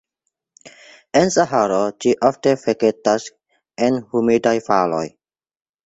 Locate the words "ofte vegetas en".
2.31-4.05